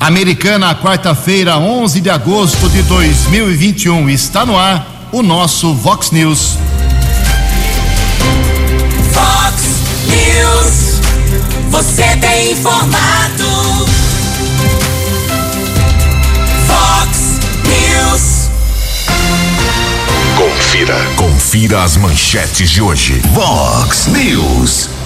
[0.00, 4.08] Americana, quarta-feira, 11 de agosto de 2021.
[4.08, 6.56] Está no ar o nosso Vox News.
[9.12, 9.62] Vox
[10.06, 11.00] News.
[11.68, 13.44] Você tem informado.
[16.66, 18.48] Vox News.
[20.38, 23.20] Confira, confira as manchetes de hoje.
[23.34, 24.99] Vox News.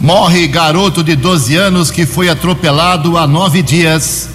[0.00, 4.28] Morre garoto de 12 anos que foi atropelado há nove dias.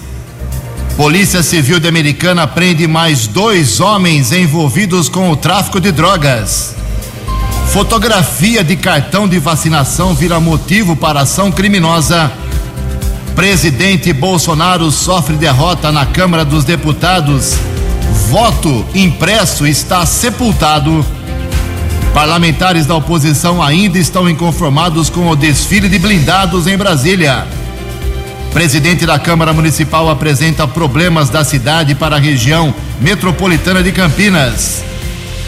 [0.97, 6.75] Polícia Civil de Americana prende mais dois homens envolvidos com o tráfico de drogas.
[7.71, 12.29] Fotografia de cartão de vacinação vira motivo para ação criminosa.
[13.33, 17.55] Presidente Bolsonaro sofre derrota na Câmara dos Deputados.
[18.29, 21.05] Voto impresso está sepultado.
[22.13, 27.47] Parlamentares da oposição ainda estão inconformados com o desfile de blindados em Brasília.
[28.53, 34.83] Presidente da Câmara Municipal apresenta problemas da cidade para a região metropolitana de Campinas.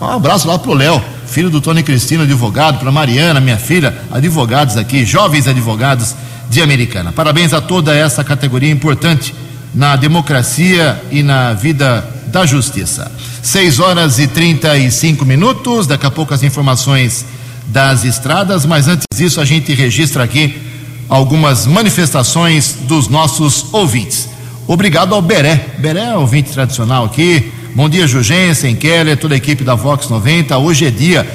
[0.00, 1.02] Um abraço lá pro Léo
[1.36, 6.14] filho do Tony Cristino, advogado, para Mariana, minha filha, advogados aqui, jovens advogados
[6.48, 7.12] de Americana.
[7.12, 9.34] Parabéns a toda essa categoria importante
[9.74, 13.12] na democracia e na vida da justiça.
[13.42, 17.26] 6 horas e 35 minutos, daqui a pouco as informações
[17.66, 20.58] das estradas, mas antes disso a gente registra aqui
[21.06, 24.26] algumas manifestações dos nossos ouvintes.
[24.66, 25.76] Obrigado ao Beré.
[25.80, 30.56] Beré é ouvinte tradicional aqui, Bom dia, Jugensen, Keller, toda a equipe da Vox 90.
[30.56, 31.30] Hoje é dia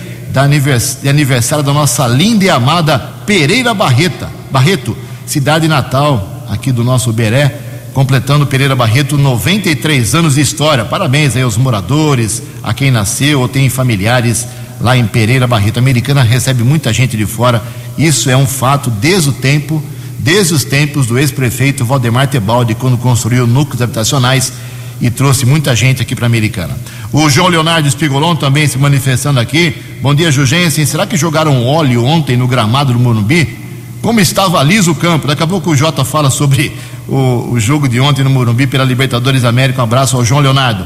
[1.00, 2.98] de aniversário da nossa linda e amada
[3.28, 7.56] Pereira Barreta, Barreto, cidade natal aqui do nosso Beré,
[7.94, 10.84] completando Pereira Barreto 93 anos de história.
[10.84, 14.48] Parabéns aí aos moradores, a quem nasceu ou tem familiares
[14.80, 15.78] lá em Pereira Barreto.
[15.78, 17.62] A americana recebe muita gente de fora.
[18.00, 19.80] Isso é um fato desde o tempo,
[20.18, 24.52] desde os tempos do ex-prefeito Valdemar Tebaldi, quando construiu núcleos habitacionais
[25.02, 26.78] e trouxe muita gente aqui para Americana.
[27.12, 29.76] O João Leonardo Espigolon também se manifestando aqui.
[30.02, 30.86] Bom dia, Jugensen.
[30.86, 33.58] Será que jogaram óleo ontem no gramado do Morumbi?
[34.02, 35.28] Como estava liso o campo?
[35.28, 36.72] Daqui a pouco o Jota fala sobre
[37.08, 39.82] o, o jogo de ontem no Morumbi pela Libertadores América.
[39.82, 40.86] Um abraço ao João Leonardo.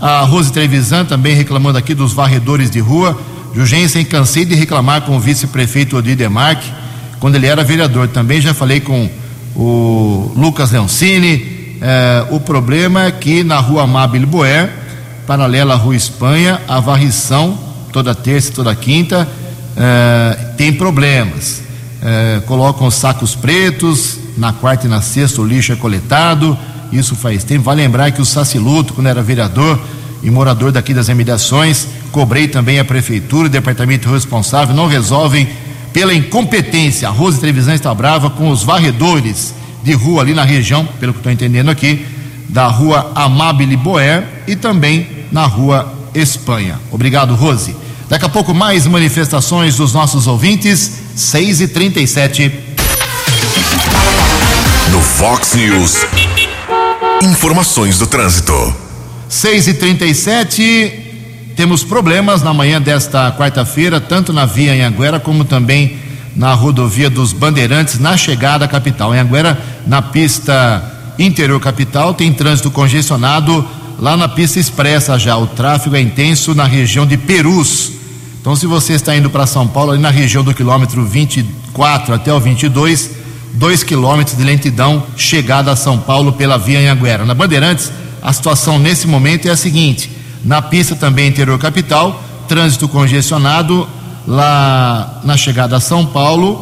[0.00, 3.18] A Rose Trevisan também reclamando aqui dos varredores de rua.
[3.54, 6.70] Jugensen, cansei de reclamar com o vice-prefeito Odir Demarque,
[7.20, 8.08] quando ele era vereador.
[8.08, 9.08] Também já falei com
[9.54, 11.53] o Lucas Leoncini,
[11.86, 14.70] é, o problema é que na rua Amável Boer,
[15.26, 17.58] paralela à rua Espanha, a varrição,
[17.92, 19.28] toda terça e toda quinta,
[19.76, 21.62] é, tem problemas.
[22.00, 26.56] É, colocam sacos pretos, na quarta e na sexta o lixo é coletado,
[26.90, 27.64] isso faz tempo.
[27.64, 29.78] Vai lembrar que o Saciluto, quando era vereador
[30.22, 35.46] e morador daqui das imediações, cobrei também a prefeitura, o departamento responsável, não resolvem
[35.92, 37.08] pela incompetência.
[37.08, 39.54] A Rose Trevisan está brava com os varredores
[39.84, 42.06] de rua ali na região, pelo que estou entendendo aqui,
[42.48, 46.80] da rua Amabile Boer e também na rua Espanha.
[46.90, 47.76] Obrigado, Rose.
[48.08, 52.52] Daqui a pouco mais manifestações dos nossos ouvintes, 6 e 37
[54.90, 56.06] No Fox News,
[57.22, 58.74] informações do trânsito.
[59.28, 61.04] 6 e 37
[61.56, 65.98] temos problemas na manhã desta quarta-feira, tanto na via Anhanguera como também
[66.36, 69.14] na rodovia dos Bandeirantes, na chegada à capital.
[69.14, 70.82] Em Anhanguera, na pista
[71.18, 73.64] interior capital, tem trânsito congestionado
[73.98, 75.36] lá na pista expressa já.
[75.36, 77.92] O tráfego é intenso na região de Perus.
[78.40, 82.32] Então, se você está indo para São Paulo, ali na região do quilômetro 24 até
[82.32, 83.10] o 22,
[83.54, 87.24] 2 quilômetros de lentidão chegada a São Paulo pela via Anhanguera.
[87.24, 87.90] Na Bandeirantes,
[88.20, 90.10] a situação nesse momento é a seguinte:
[90.44, 93.88] na pista também interior capital, trânsito congestionado
[94.26, 96.54] lá na chegada a São Paulo,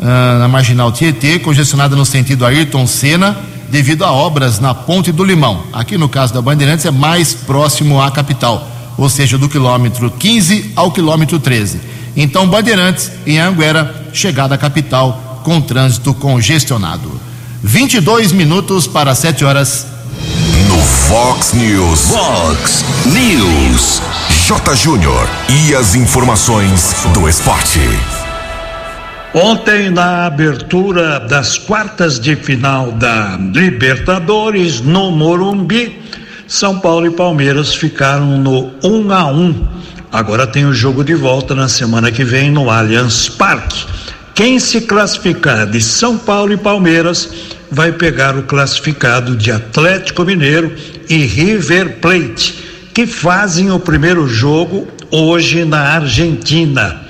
[0.00, 3.36] uh, na marginal Tietê, congestionada no sentido Ayrton Senna,
[3.70, 5.64] devido a obras na Ponte do Limão.
[5.72, 8.68] Aqui no caso da Bandeirantes é mais próximo à capital,
[8.98, 11.80] ou seja, do quilômetro 15 ao quilômetro 13.
[12.16, 17.10] Então, Bandeirantes, em Anguera, chegada à capital com trânsito congestionado.
[17.62, 19.86] 22 minutos para 7 horas.
[20.68, 22.00] No Fox News.
[22.10, 24.02] Fox News.
[24.44, 24.74] J.
[24.74, 25.28] Júnior.
[25.48, 27.78] E as informações do esporte.
[29.32, 35.96] Ontem, na abertura das quartas de final da Libertadores, no Morumbi,
[36.48, 39.68] São Paulo e Palmeiras ficaram no 1 a 1.
[40.10, 43.86] Agora tem o jogo de volta na semana que vem no Allianz Parque.
[44.34, 47.30] Quem se classificar de São Paulo e Palmeiras
[47.70, 50.74] vai pegar o classificado de Atlético Mineiro
[51.08, 57.00] e River Plate, que fazem o primeiro jogo hoje na Argentina.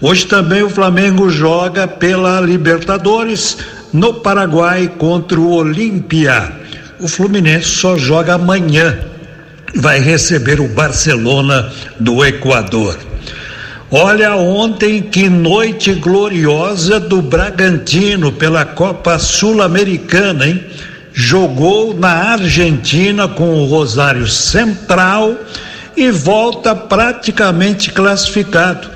[0.00, 3.58] Hoje também o Flamengo joga pela Libertadores
[3.92, 6.52] no Paraguai contra o Olímpia.
[6.98, 8.98] O Fluminense só joga amanhã.
[9.76, 12.98] Vai receber o Barcelona do Equador.
[13.92, 20.64] Olha ontem que noite gloriosa do Bragantino pela Copa Sul-Americana, hein?
[21.22, 25.36] Jogou na Argentina com o Rosário Central
[25.94, 28.88] e volta praticamente classificado.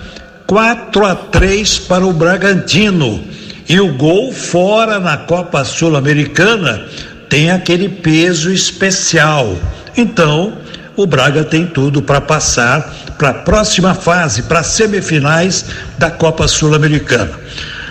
[0.46, 3.22] 4 a 3 para o Bragantino.
[3.68, 6.86] E o gol fora na Copa Sul-Americana
[7.28, 9.54] tem aquele peso especial.
[9.94, 10.56] Então,
[10.96, 15.66] o Braga tem tudo para passar para a próxima fase, para as semifinais
[15.98, 17.32] da Copa Sul-Americana.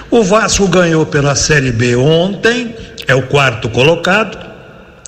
[0.10, 2.76] O Vasco ganhou pela Série B ontem,
[3.08, 4.38] é o quarto colocado.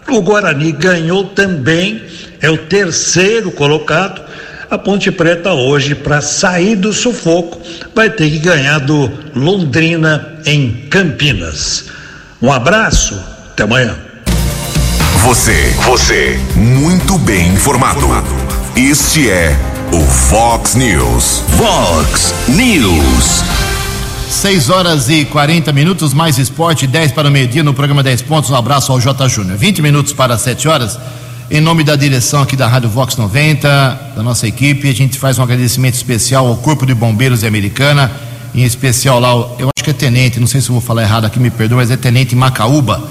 [0.10, 2.02] O Guarani ganhou também,
[2.42, 4.22] é o terceiro colocado.
[4.70, 7.62] A Ponte Preta hoje, para sair do sufoco,
[7.94, 11.86] vai ter que ganhar do Londrina em Campinas.
[12.42, 13.20] Um abraço,
[13.52, 13.96] até amanhã.
[15.24, 18.08] Você, você, muito bem informado.
[18.76, 19.56] Este é
[19.92, 21.44] o Fox News.
[21.58, 23.55] Fox News.
[24.36, 28.50] 6 horas e 40 minutos, mais esporte, 10 para o meio-dia no programa 10 pontos.
[28.50, 29.30] Um abraço ao J.
[29.30, 29.58] Júnior.
[29.58, 31.00] 20 minutos para 7 horas.
[31.50, 35.40] Em nome da direção aqui da Rádio Vox 90, da nossa equipe, a gente faz
[35.40, 38.12] um agradecimento especial ao Corpo de Bombeiros de Americana,
[38.54, 41.26] em especial lá, eu acho que é tenente, não sei se eu vou falar errado
[41.26, 43.08] aqui, me perdoa, mas é tenente Macaúba,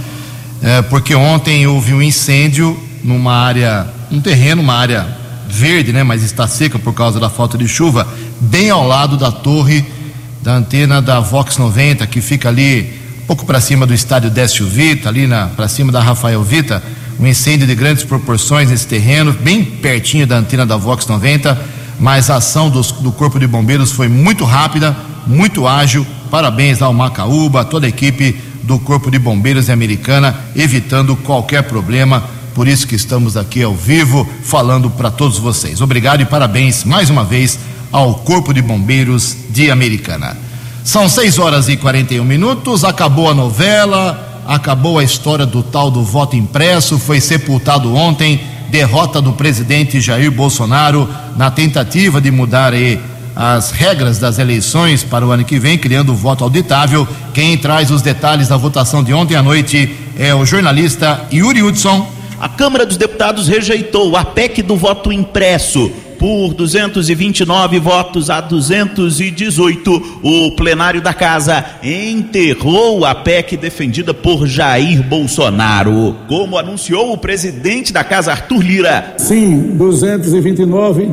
[0.63, 5.07] é, porque ontem houve um incêndio numa área, um terreno, uma área
[5.49, 8.07] verde, né, mas está seca por causa da falta de chuva,
[8.41, 10.04] bem ao lado da torre
[10.45, 14.67] da antena da Vox 90, que fica ali um pouco para cima do estádio Décio
[14.67, 15.27] Vita, ali
[15.57, 16.83] para cima da Rafael Vita,
[17.19, 21.59] um incêndio de grandes proporções nesse terreno, bem pertinho da antena da Vox 90,
[21.99, 24.95] mas a ação dos, do Corpo de Bombeiros foi muito rápida,
[25.27, 26.07] muito ágil.
[26.31, 32.23] Parabéns ao Macaúba, toda a equipe do Corpo de Bombeiros Americana, evitando qualquer problema.
[32.55, 35.81] Por isso que estamos aqui ao vivo falando para todos vocês.
[35.81, 37.59] Obrigado e parabéns mais uma vez
[37.95, 40.37] ao Corpo de Bombeiros de Americana.
[40.83, 46.03] São 6 horas e 41 minutos, acabou a novela, acabou a história do tal do
[46.03, 52.99] voto impresso, foi sepultado ontem, derrota do presidente Jair Bolsonaro na tentativa de mudar aí
[53.37, 57.07] as regras das eleições para o ano que vem, criando o voto auditável.
[57.33, 62.11] Quem traz os detalhes da votação de ontem à noite é o jornalista Yuri Hudson.
[62.41, 70.21] A Câmara dos Deputados rejeitou a PEC do voto impresso por 229 votos a 218.
[70.23, 76.17] O plenário da casa enterrou a PEC defendida por Jair Bolsonaro.
[76.27, 79.15] Como anunciou o presidente da casa, Arthur Lira.
[79.19, 81.09] Sim, 229.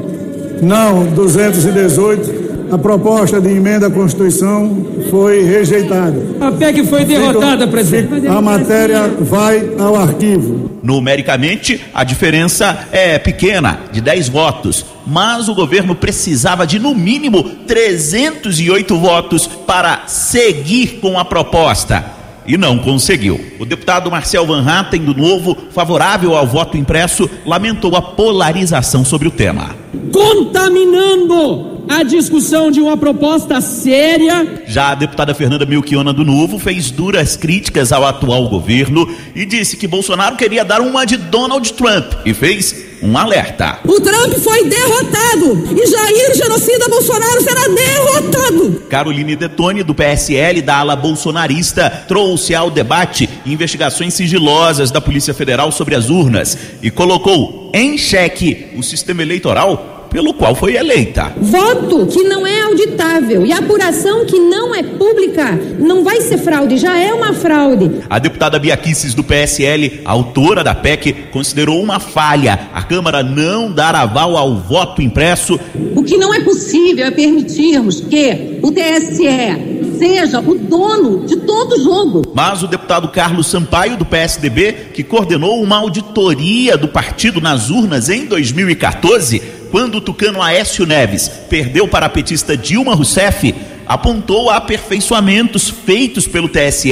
[0.62, 2.41] Não, 218
[2.72, 6.24] a proposta de emenda à Constituição foi rejeitada.
[6.40, 8.28] A PEC foi derrotada, presidente.
[8.28, 10.72] A matéria vai ao arquivo.
[10.82, 17.44] Numericamente, a diferença é pequena, de 10 votos, mas o governo precisava de no mínimo
[17.68, 22.21] 308 votos para seguir com a proposta.
[22.52, 23.40] E não conseguiu.
[23.58, 29.30] O deputado Marcel Van Hatten, do Novo, favorável ao voto impresso, lamentou a polarização sobre
[29.30, 29.74] o tema.
[30.12, 34.64] Contaminando a discussão de uma proposta séria.
[34.68, 39.78] Já a deputada Fernanda Milquiona do Novo fez duras críticas ao atual governo e disse
[39.78, 43.80] que Bolsonaro queria dar uma de Donald Trump e fez um alerta.
[43.86, 48.84] O Trump foi derrotado e Jair genocida Bolsonaro será derrotado.
[48.90, 55.72] Caroline Detone, do PSL da ala bolsonarista, trouxe ao debate investigações sigilosas da Polícia Federal
[55.72, 61.34] sobre as urnas e colocou em xeque o sistema eleitoral pelo qual foi eleita.
[61.38, 66.78] Voto que não é auditável e apuração que não é pública não vai ser fraude,
[66.78, 68.02] já é uma fraude.
[68.10, 73.72] A deputada Bia Kicis, do PSL, autora da PEC, considerou uma falha a Câmara não
[73.72, 75.60] dar aval ao voto impresso.
[75.96, 79.71] O que não é possível é permitirmos que o TSE
[80.02, 82.24] seja o dono de todo o jogo.
[82.34, 88.10] Mas o deputado Carlos Sampaio, do PSDB, que coordenou uma auditoria do partido nas urnas
[88.10, 89.40] em 2014,
[89.70, 93.54] quando o tucano Aécio Neves perdeu para a petista Dilma Rousseff,
[93.86, 96.92] apontou aperfeiçoamentos feitos pelo TSE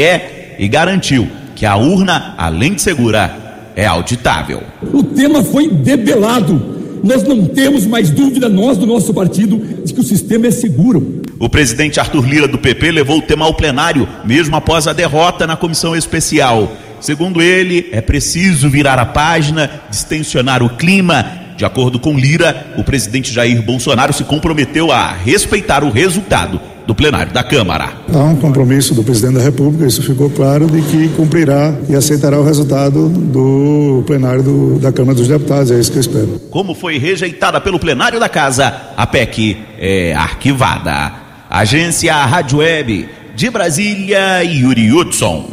[0.59, 4.61] e garantiu que a urna, além de segura, é auditável.
[4.93, 6.77] O tema foi debelado.
[7.03, 11.18] Nós não temos mais dúvida, nós do nosso partido, de que o sistema é seguro.
[11.39, 15.47] O presidente Arthur Lira do PP levou o tema ao plenário, mesmo após a derrota
[15.47, 16.69] na comissão especial.
[16.99, 21.25] Segundo ele, é preciso virar a página, distensionar o clima.
[21.55, 26.93] De acordo com Lira, o presidente Jair Bolsonaro se comprometeu a respeitar o resultado do
[26.93, 27.93] plenário da Câmara.
[28.13, 32.37] Há um compromisso do presidente da República, isso ficou claro, de que cumprirá e aceitará
[32.37, 36.41] o resultado do plenário do, da Câmara dos Deputados, é isso que eu espero.
[36.49, 41.28] Como foi rejeitada pelo plenário da Casa, a PEC é arquivada.
[41.49, 45.49] Agência Rádio Web de Brasília, Yuri Hudson.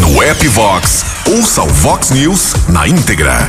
[0.00, 3.48] No app Vox, ouça o Vox News na íntegra.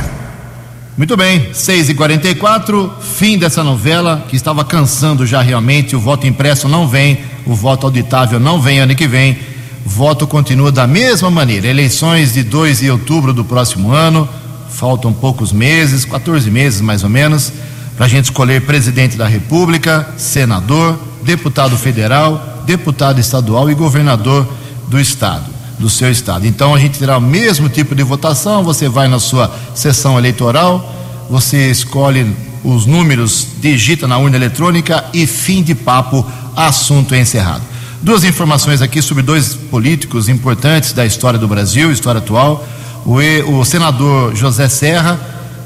[0.96, 5.96] Muito bem, 6 e 44 fim dessa novela que estava cansando já realmente.
[5.96, 9.36] O voto impresso não vem, o voto auditável não vem ano que vem.
[9.84, 11.66] O voto continua da mesma maneira.
[11.66, 14.28] Eleições de 2 de outubro do próximo ano,
[14.70, 17.52] faltam poucos meses 14 meses mais ou menos
[17.96, 24.46] para a gente escolher presidente da República, senador, deputado federal, deputado estadual e governador
[24.88, 25.44] do estado,
[25.78, 26.46] do seu estado.
[26.46, 30.94] Então a gente terá o mesmo tipo de votação, você vai na sua sessão eleitoral,
[31.30, 36.24] você escolhe os números, digita na urna eletrônica e fim de papo,
[36.54, 37.62] assunto encerrado.
[38.02, 42.66] Duas informações aqui sobre dois políticos importantes da história do Brasil, história atual.
[43.06, 43.16] O,
[43.58, 45.18] o senador José Serra,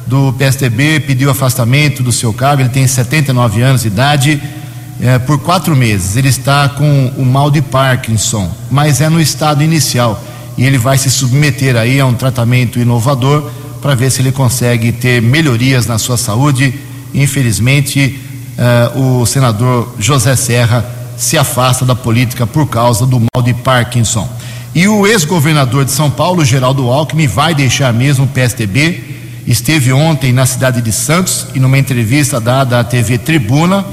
[0.06, 4.40] do PSDB, pediu afastamento do seu cargo, ele tem 79 anos de idade
[5.00, 6.16] é, por quatro meses.
[6.16, 10.22] Ele está com o mal de Parkinson, mas é no estado inicial
[10.56, 13.50] e ele vai se submeter aí a um tratamento inovador
[13.82, 16.74] para ver se ele consegue ter melhorias na sua saúde.
[17.14, 18.18] Infelizmente,
[18.56, 20.84] é, o senador José Serra
[21.16, 24.28] se afasta da política por causa do mal de Parkinson.
[24.74, 29.16] E o ex-governador de São Paulo, Geraldo Alckmin, vai deixar mesmo o PSDB.
[29.46, 33.84] Esteve ontem na cidade de Santos e numa entrevista dada à TV Tribuna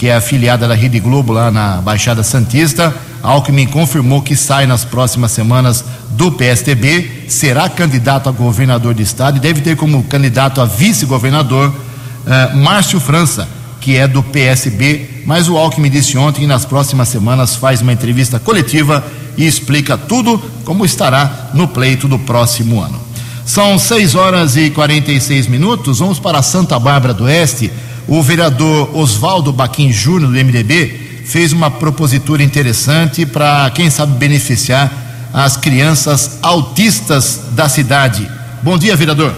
[0.00, 2.94] que é afiliada da Rede Globo lá na Baixada Santista.
[3.22, 9.36] Alckmin confirmou que sai nas próximas semanas do PSTB, será candidato a governador de estado
[9.36, 13.46] e deve ter como candidato a vice-governador uh, Márcio França,
[13.78, 15.24] que é do PSB.
[15.26, 19.04] Mas o Alckmin disse ontem que nas próximas semanas faz uma entrevista coletiva
[19.36, 22.98] e explica tudo como estará no pleito do próximo ano.
[23.44, 25.98] São 6 horas e 46 minutos.
[25.98, 27.70] Vamos para Santa Bárbara do Oeste
[28.08, 35.30] o vereador Oswaldo Baquim Júnior, do MDB, fez uma propositura interessante para, quem sabe, beneficiar
[35.32, 38.28] as crianças autistas da cidade.
[38.62, 39.34] Bom dia, vereador.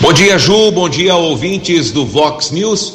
[0.00, 0.70] Bom dia, Ju.
[0.72, 2.92] Bom dia, ouvintes do Vox News.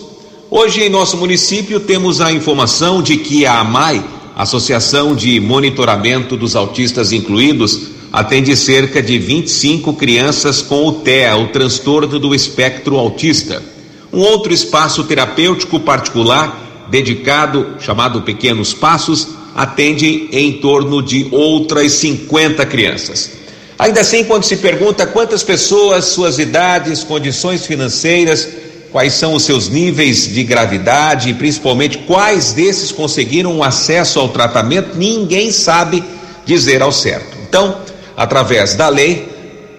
[0.51, 4.03] Hoje, em nosso município, temos a informação de que a AMAI,
[4.35, 11.47] Associação de Monitoramento dos Autistas Incluídos, atende cerca de 25 crianças com o TEA, o
[11.47, 13.61] transtorno do espectro autista.
[14.11, 22.65] Um outro espaço terapêutico particular, dedicado, chamado Pequenos Passos, atende em torno de outras 50
[22.65, 23.31] crianças.
[23.77, 28.47] Ainda assim, quando se pergunta quantas pessoas, suas idades, condições financeiras,
[28.91, 34.97] quais são os seus níveis de gravidade e principalmente quais desses conseguiram acesso ao tratamento,
[34.97, 36.03] ninguém sabe
[36.45, 37.37] dizer ao certo.
[37.47, 37.77] Então,
[38.19, 39.29] através da lei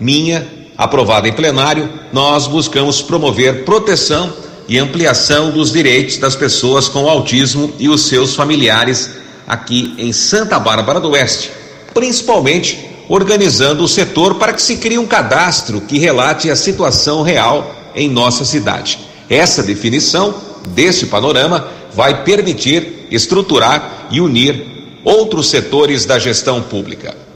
[0.01, 4.33] minha, aprovada em plenário, nós buscamos promover proteção
[4.67, 9.11] e ampliação dos direitos das pessoas com autismo e os seus familiares
[9.47, 11.51] aqui em Santa Bárbara do Oeste.
[11.93, 17.75] principalmente organizando o setor para que se crie um cadastro que relate a situação real
[17.95, 19.01] em nossa cidade.
[19.29, 20.35] Essa definição
[20.69, 24.65] desse panorama vai permitir estruturar e unir
[25.05, 27.30] outros setores da gestão pública.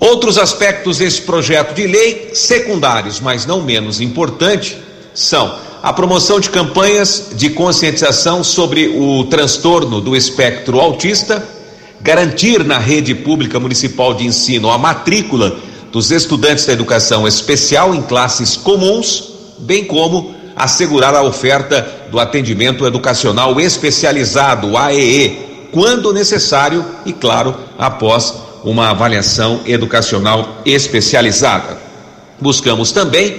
[0.00, 4.78] Outros aspectos desse projeto de lei, secundários, mas não menos importante,
[5.12, 11.46] são a promoção de campanhas de conscientização sobre o transtorno do espectro autista,
[12.00, 15.56] garantir na rede pública municipal de ensino a matrícula
[15.90, 22.86] dos estudantes da educação especial em classes comuns, bem como assegurar a oferta do atendimento
[22.86, 31.78] educacional especializado, AEE, quando necessário e, claro, após uma avaliação educacional especializada.
[32.40, 33.36] Buscamos também,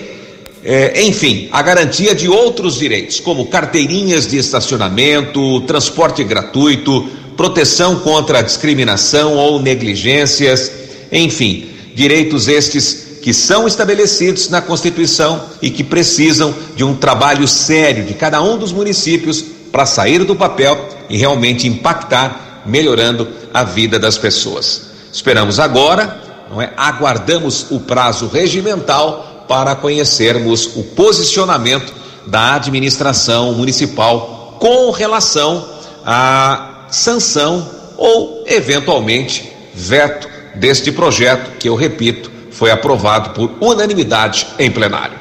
[0.64, 7.08] eh, enfim, a garantia de outros direitos, como carteirinhas de estacionamento, transporte gratuito,
[7.38, 10.72] proteção contra discriminação ou negligências,
[11.12, 18.06] enfim, direitos estes que são estabelecidos na Constituição e que precisam de um trabalho sério
[18.06, 24.00] de cada um dos municípios para sair do papel e realmente impactar, melhorando a vida
[24.00, 24.89] das pessoas.
[25.12, 26.72] Esperamos agora, não é?
[26.76, 31.94] Aguardamos o prazo regimental para conhecermos o posicionamento
[32.28, 35.68] da administração municipal com relação
[36.06, 44.70] à sanção ou eventualmente veto deste projeto que eu repito foi aprovado por unanimidade em
[44.70, 45.18] plenário.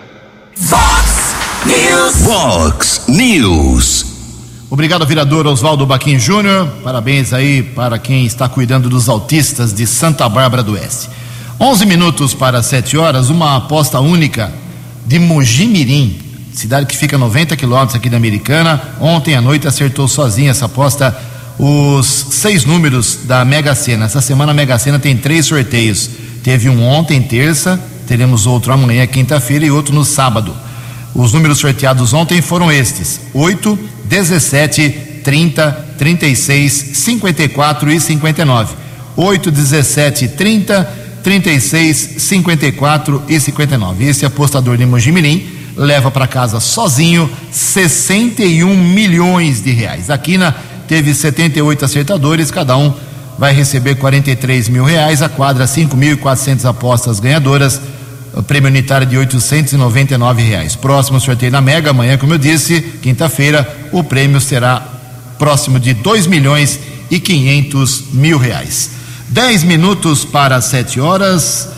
[0.55, 2.17] Fox News.
[2.25, 3.98] Fox News.
[4.71, 6.69] Obrigado, vereador Oswaldo Baquim Júnior.
[6.85, 11.09] Parabéns aí para quem está cuidando dos autistas de Santa Bárbara do Oeste.
[11.59, 14.53] 11 minutos para 7 horas, uma aposta única
[15.07, 16.19] de Mojimirim,
[16.53, 18.81] cidade que fica a 90 quilômetros aqui da Americana.
[19.01, 21.17] Ontem à noite acertou sozinha essa aposta
[21.59, 24.05] os seis números da Mega Sena.
[24.05, 26.11] Essa semana a Mega Sena tem três sorteios.
[26.45, 30.55] Teve um ontem, terça, teremos outro amanhã, quinta-feira, e outro no sábado.
[31.15, 34.91] Os números sorteados ontem foram estes: 8, 17,
[35.25, 38.75] 30, 36, 54 e 59.
[39.17, 40.85] 8, 17, 30,
[41.23, 44.05] 36, 54 e 59.
[44.05, 50.11] Esse apostador de Mojimirim leva para casa sozinho 61 milhões de reais.
[50.11, 50.55] A Quina
[50.87, 52.95] teve 78 acertadores, cada um
[53.39, 57.81] vai receber 43 mil reais, a quadra 5.400 apostas ganhadoras,
[58.35, 60.77] o prêmio unitário de 899 reais.
[60.77, 64.81] Próximo sorteio na Mega, amanhã, como eu disse, quinta-feira, o prêmio será
[65.39, 66.79] próximo de 2 milhões
[67.11, 68.91] e 500 mil reais.
[69.29, 71.69] 10 minutos para 7 horas.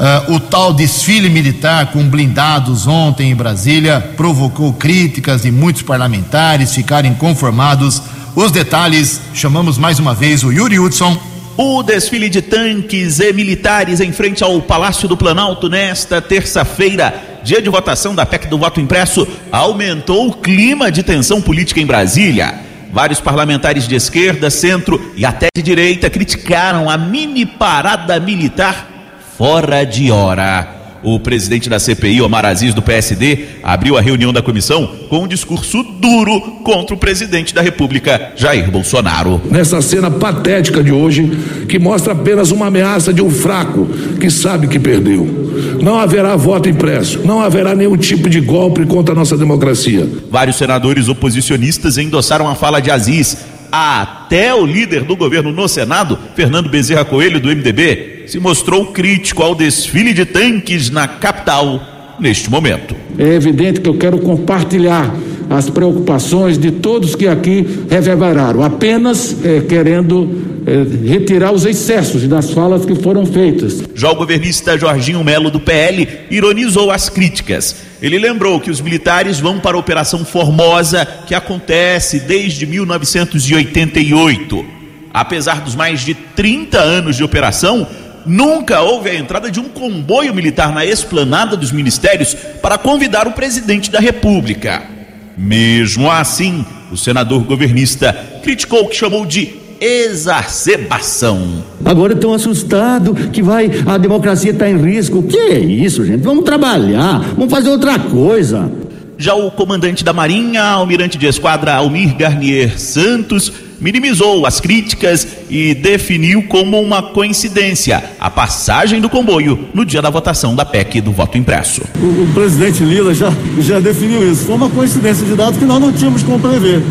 [0.00, 6.74] Uh, o tal desfile militar com blindados ontem em Brasília provocou críticas de muitos parlamentares
[6.74, 8.00] ficarem conformados
[8.34, 11.29] os detalhes, chamamos mais uma vez o Yuri Hudson.
[11.62, 17.60] O desfile de tanques e militares em frente ao Palácio do Planalto nesta terça-feira, dia
[17.60, 22.54] de votação da PEC do voto impresso, aumentou o clima de tensão política em Brasília.
[22.90, 28.88] Vários parlamentares de esquerda, centro e até de direita criticaram a mini parada militar
[29.36, 30.79] fora de hora.
[31.02, 35.28] O presidente da CPI, Omar Aziz, do PSD, abriu a reunião da comissão com um
[35.28, 39.40] discurso duro contra o presidente da República, Jair Bolsonaro.
[39.50, 41.30] Nessa cena patética de hoje,
[41.68, 43.86] que mostra apenas uma ameaça de um fraco
[44.20, 45.40] que sabe que perdeu.
[45.82, 50.06] Não haverá voto impresso, não haverá nenhum tipo de golpe contra a nossa democracia.
[50.30, 53.36] Vários senadores oposicionistas endossaram a fala de Aziz.
[53.70, 59.42] Até o líder do governo no Senado, Fernando Bezerra Coelho, do MDB, se mostrou crítico
[59.42, 62.94] ao desfile de tanques na capital neste momento.
[63.18, 65.14] É evidente que eu quero compartilhar
[65.50, 72.52] as preocupações de todos que aqui reverberaram, apenas é, querendo é, retirar os excessos das
[72.52, 73.82] falas que foram feitas.
[73.92, 77.74] Já o governista Jorginho Melo do PL ironizou as críticas.
[78.00, 84.64] Ele lembrou que os militares vão para a Operação Formosa, que acontece desde 1988.
[85.12, 87.88] Apesar dos mais de 30 anos de operação,
[88.26, 93.32] Nunca houve a entrada de um comboio militar na esplanada dos ministérios para convidar o
[93.32, 94.99] presidente da República.
[95.42, 101.64] Mesmo assim, o senador governista criticou o que chamou de exacerbação.
[101.82, 105.22] Agora estão assustados que vai a democracia está em risco.
[105.22, 106.20] Que é isso, gente?
[106.20, 108.70] Vamos trabalhar, vamos fazer outra coisa.
[109.16, 115.74] Já o comandante da Marinha, almirante de esquadra Almir Garnier Santos, minimizou as críticas e
[115.74, 121.12] definiu como uma coincidência a passagem do comboio no dia da votação da PEC do
[121.12, 121.82] voto impresso.
[122.00, 124.44] O, o presidente Lila já, já definiu isso.
[124.44, 126.82] Foi uma coincidência de dados que nós não tínhamos como prever.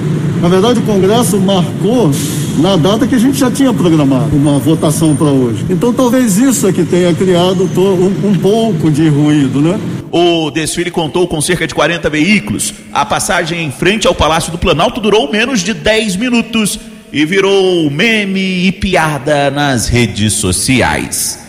[0.42, 2.12] Na verdade, o Congresso marcou
[2.58, 5.66] na data que a gente já tinha programado uma votação para hoje.
[5.70, 9.80] Então talvez isso é que tenha criado um, um pouco de ruído, né?
[10.12, 12.74] O desfile contou com cerca de 40 veículos.
[12.92, 16.80] A passagem em frente ao Palácio do Planalto durou menos de 10 minutos
[17.12, 21.40] e virou meme e piada nas redes sociais.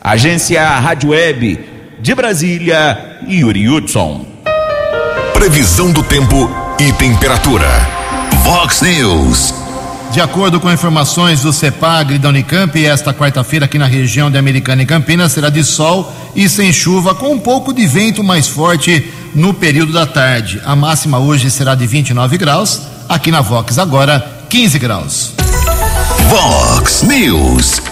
[0.00, 1.58] Agência Rádio Web
[2.00, 4.26] de Brasília, Yuri Hudson.
[5.32, 7.68] Previsão do tempo e temperatura.
[8.44, 9.63] Vox News.
[10.14, 14.38] De acordo com informações do CEPAG e da Unicamp, esta quarta-feira aqui na região de
[14.38, 18.46] Americana e Campinas será de sol e sem chuva, com um pouco de vento mais
[18.46, 20.62] forte no período da tarde.
[20.64, 25.32] A máxima hoje será de 29 graus, aqui na Vox agora 15 graus.
[26.28, 27.82] Vox News.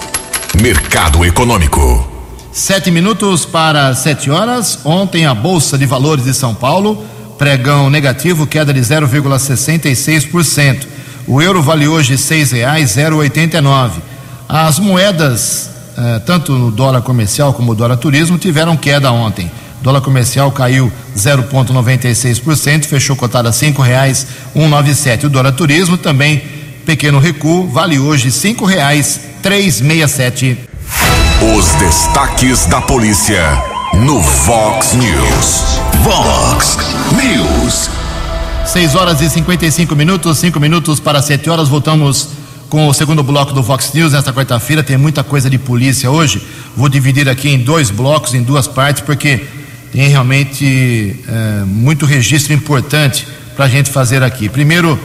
[0.63, 2.09] Mercado Econômico.
[2.53, 4.79] Sete minutos para sete horas.
[4.85, 7.05] Ontem a Bolsa de Valores de São Paulo,
[7.37, 10.92] pregão negativo, queda de 0,66%.
[11.27, 12.15] O euro vale hoje
[13.57, 14.01] e nove.
[14.49, 19.51] As moedas, eh, tanto no dólar comercial como no dólar turismo, tiveram queda ontem.
[19.81, 23.53] O dólar comercial caiu 0,96%, fechou cotada a
[24.69, 25.27] nove sete.
[25.27, 26.43] O dólar turismo também
[26.85, 28.31] pequeno recuo, vale hoje
[29.81, 30.59] meia sete.
[31.57, 33.43] Os destaques da polícia
[33.95, 35.81] no Vox News.
[36.03, 36.79] Vox
[37.13, 38.02] News.
[38.73, 41.69] 6 horas e 55 minutos, 5 minutos para 7 horas.
[41.69, 42.31] Voltamos
[42.71, 44.83] com o segundo bloco do Vox News nesta quarta-feira.
[44.83, 46.41] Tem muita coisa de polícia hoje.
[46.75, 49.43] Vou dividir aqui em dois blocos, em duas partes, porque
[49.93, 54.49] tem realmente é, muito registro importante para a gente fazer aqui.
[54.49, 54.99] Primeiro,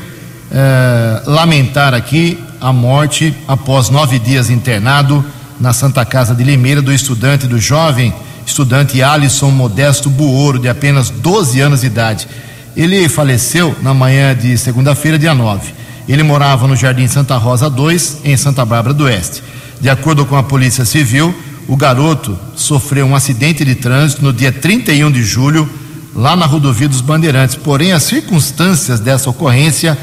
[0.49, 5.25] é, lamentar aqui a morte após nove dias internado
[5.59, 8.13] na Santa Casa de Limeira do estudante, do jovem
[8.45, 12.29] estudante Alisson Modesto Buoro, de apenas 12 anos de idade.
[12.77, 15.73] Ele faleceu na manhã de segunda-feira, dia 9.
[16.07, 19.41] Ele morava no Jardim Santa Rosa 2, em Santa Bárbara do Oeste.
[19.81, 21.33] De acordo com a Polícia Civil,
[21.67, 25.67] o garoto sofreu um acidente de trânsito no dia 31 de julho,
[26.13, 27.55] lá na rodovia dos Bandeirantes.
[27.55, 29.97] Porém, as circunstâncias dessa ocorrência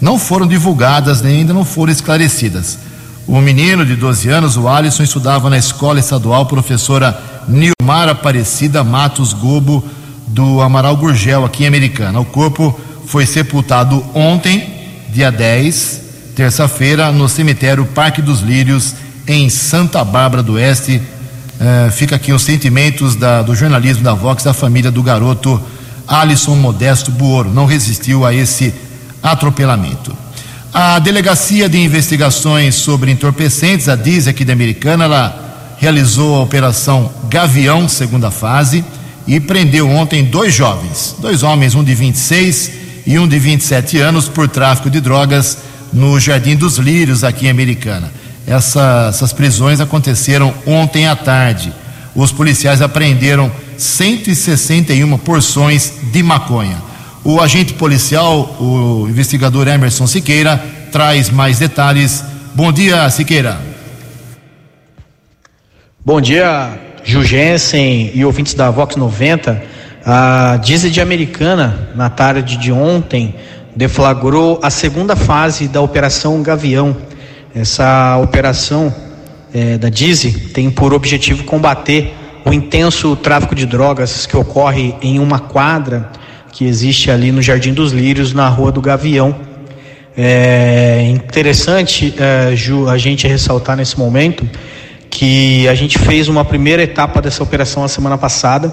[0.00, 2.78] não foram divulgadas nem ainda não foram esclarecidas.
[3.26, 9.32] O menino de 12 anos, o Alisson, estudava na escola estadual professora Nilmar Aparecida Matos
[9.32, 9.84] Gobo
[10.30, 12.20] do Amaral Gurgel, aqui em Americana.
[12.20, 14.64] O corpo foi sepultado ontem,
[15.08, 16.00] dia 10,
[16.36, 18.94] terça-feira, no cemitério Parque dos Lírios,
[19.26, 21.00] em Santa Bárbara do Oeste.
[21.60, 25.60] Uh, fica aqui os sentimentos da, do jornalismo da Vox, da família do garoto
[26.06, 27.50] Alisson Modesto Buoro.
[27.52, 28.72] Não resistiu a esse
[29.22, 30.16] atropelamento.
[30.72, 37.10] A Delegacia de Investigações sobre Entorpecentes, a DIS aqui da Americana, ela realizou a Operação
[37.28, 38.84] Gavião, segunda fase
[39.30, 42.72] e prendeu ontem dois jovens, dois homens, um de 26
[43.06, 45.58] e um de 27 anos, por tráfico de drogas
[45.92, 48.12] no Jardim dos Lírios, aqui em Americana.
[48.44, 51.72] Essa, essas prisões aconteceram ontem à tarde.
[52.12, 56.82] Os policiais apreenderam 161 porções de maconha.
[57.22, 62.24] O agente policial, o investigador Emerson Siqueira, traz mais detalhes.
[62.52, 63.60] Bom dia, Siqueira.
[66.04, 69.62] Bom dia, Jugensen e ouvintes da Vox 90,
[70.04, 73.34] a Diesel de Americana, na tarde de ontem,
[73.74, 76.96] deflagrou a segunda fase da Operação Gavião.
[77.54, 78.94] Essa operação
[79.52, 85.18] é, da Diesel tem por objetivo combater o intenso tráfico de drogas que ocorre em
[85.18, 86.10] uma quadra
[86.52, 89.34] que existe ali no Jardim dos Lírios, na Rua do Gavião.
[90.16, 94.46] É interessante, é, Ju, a gente ressaltar nesse momento
[95.20, 98.72] que a gente fez uma primeira etapa dessa operação a semana passada.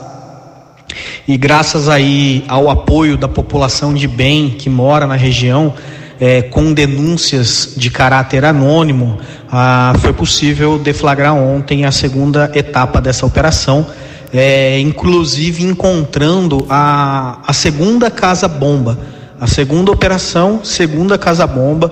[1.28, 5.74] E graças aí ao apoio da população de bem que mora na região
[6.18, 9.18] é, com denúncias de caráter anônimo
[9.52, 13.86] ah, foi possível deflagrar ontem a segunda etapa dessa operação
[14.34, 18.98] é, inclusive encontrando a, a segunda casa bomba
[19.40, 21.92] a segunda operação segunda casa bomba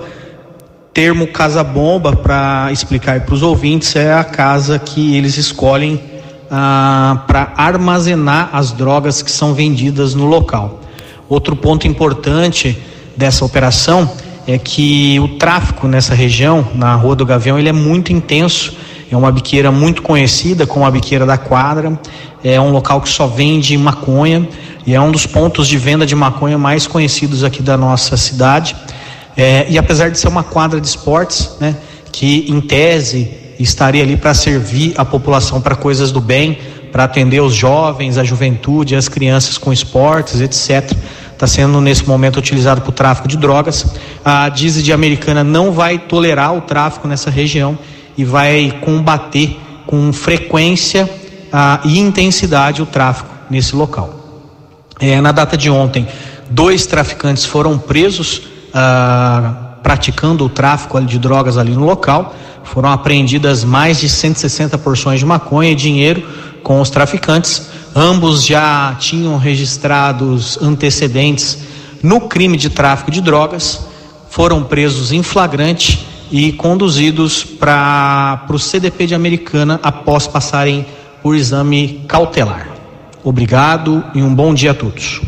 [0.96, 6.00] termo casa bomba, para explicar para os ouvintes, é a casa que eles escolhem
[6.50, 10.80] ah, para armazenar as drogas que são vendidas no local.
[11.28, 12.78] Outro ponto importante
[13.14, 14.10] dessa operação
[14.48, 18.74] é que o tráfico nessa região, na Rua do Gavião, ele é muito intenso.
[19.12, 22.00] É uma biqueira muito conhecida como a biqueira da quadra.
[22.42, 24.48] É um local que só vende maconha
[24.86, 28.74] e é um dos pontos de venda de maconha mais conhecidos aqui da nossa cidade.
[29.36, 31.76] É, e apesar de ser uma quadra de esportes, né,
[32.10, 36.58] que em tese estaria ali para servir a população para coisas do bem,
[36.90, 40.90] para atender os jovens, a juventude, as crianças com esportes, etc.
[41.32, 43.84] está sendo nesse momento utilizado para o tráfico de drogas.
[44.24, 47.78] A DISD americana não vai tolerar o tráfico nessa região
[48.16, 51.08] e vai combater com frequência
[51.52, 54.14] ah, e intensidade o tráfico nesse local.
[54.98, 56.08] É, na data de ontem,
[56.48, 62.34] dois traficantes foram presos ah, praticando o tráfico de drogas ali no local.
[62.62, 66.22] Foram apreendidas mais de 160 porções de maconha e dinheiro
[66.62, 67.70] com os traficantes.
[67.94, 71.58] Ambos já tinham registrados antecedentes
[72.02, 73.80] no crime de tráfico de drogas,
[74.28, 80.86] foram presos em flagrante e conduzidos para o CDP de Americana após passarem
[81.22, 82.68] por exame cautelar.
[83.24, 85.20] Obrigado e um bom dia a todos.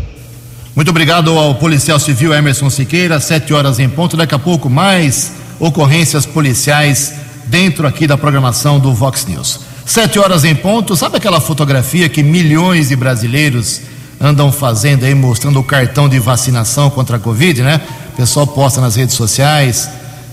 [0.79, 4.17] Muito obrigado ao policial civil Emerson Siqueira, sete horas em ponto.
[4.17, 7.15] Daqui a pouco, mais ocorrências policiais
[7.47, 9.59] dentro aqui da programação do Vox News.
[9.85, 13.81] Sete horas em ponto, sabe aquela fotografia que milhões de brasileiros
[14.21, 17.81] andam fazendo aí, mostrando o cartão de vacinação contra a Covid, né?
[18.13, 19.91] O pessoal posta nas redes sociais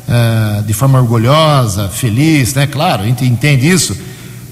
[0.08, 2.68] uh, de forma orgulhosa, feliz, né?
[2.68, 3.98] Claro, a gente entende isso,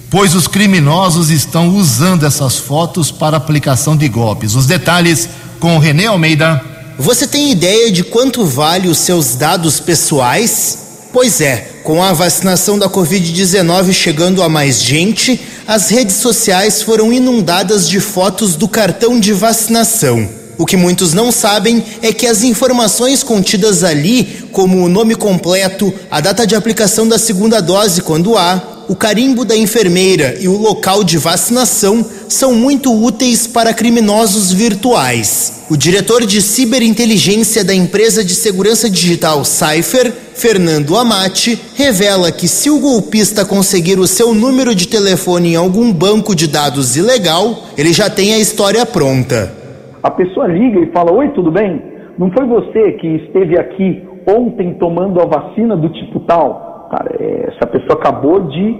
[0.09, 4.55] pois os criminosos estão usando essas fotos para aplicação de golpes.
[4.55, 5.29] Os detalhes
[5.63, 6.61] com o Renê Almeida.
[6.99, 10.77] Você tem ideia de quanto vale os seus dados pessoais?
[11.13, 17.13] Pois é, com a vacinação da Covid-19 chegando a mais gente, as redes sociais foram
[17.13, 20.42] inundadas de fotos do cartão de vacinação.
[20.57, 25.93] O que muitos não sabem é que as informações contidas ali, como o nome completo,
[26.11, 30.57] a data de aplicação da segunda dose quando há, o carimbo da enfermeira e o
[30.57, 35.53] local de vacinação são muito úteis para criminosos virtuais.
[35.69, 42.69] O diretor de ciberinteligência da empresa de segurança digital Cypher, Fernando Amati, revela que se
[42.69, 47.93] o golpista conseguir o seu número de telefone em algum banco de dados ilegal, ele
[47.93, 49.62] já tem a história pronta.
[50.03, 51.81] A pessoa liga e fala: Oi, tudo bem?
[52.17, 56.89] Não foi você que esteve aqui ontem tomando a vacina do tipo tal?
[56.91, 58.77] Cara, é, essa pessoa acabou de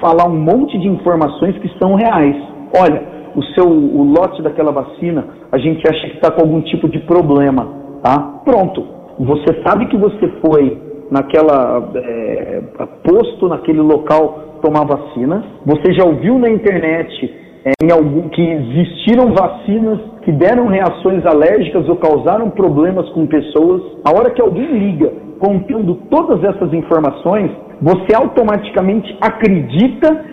[0.00, 2.36] falar um monte de informações que são reais.
[2.76, 3.02] Olha,
[3.36, 6.98] o seu o lote daquela vacina, a gente acha que está com algum tipo de
[7.00, 7.68] problema,
[8.02, 8.40] tá?
[8.44, 8.84] Pronto.
[9.20, 10.76] Você sabe que você foi
[11.08, 12.62] naquela é,
[13.04, 15.44] posto naquele local tomar vacina.
[15.64, 17.43] Você já ouviu na internet
[17.82, 23.82] em algum, que existiram vacinas que deram reações alérgicas ou causaram problemas com pessoas.
[24.04, 27.50] A hora que alguém liga contendo todas essas informações,
[27.80, 30.24] você automaticamente acredita.